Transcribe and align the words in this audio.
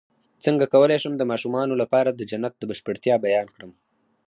څنګه 0.43 0.65
کولی 0.73 0.97
شم 1.03 1.13
د 1.17 1.23
ماشومانو 1.31 1.73
لپاره 1.81 2.09
د 2.11 2.21
جنت 2.29 2.53
د 2.57 2.63
بشپړتیا 2.69 3.15
بیان 3.25 3.47
کړم 3.55 3.71